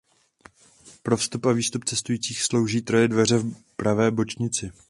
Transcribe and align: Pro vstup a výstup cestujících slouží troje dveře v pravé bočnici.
Pro 1.03 1.17
vstup 1.17 1.45
a 1.45 1.51
výstup 1.51 1.85
cestujících 1.85 2.43
slouží 2.43 2.81
troje 2.81 3.07
dveře 3.07 3.37
v 3.39 3.53
pravé 3.75 4.11
bočnici. 4.11 4.71